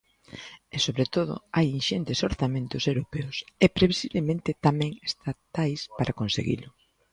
[0.75, 6.69] E sobre todo hai inxentes orzamentos europeos e previsiblemente tamén estatais para conseguilo.